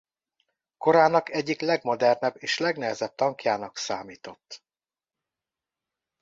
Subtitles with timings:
[0.77, 4.63] Korának egyik legmodernebb és legnehezebb tankjának számított.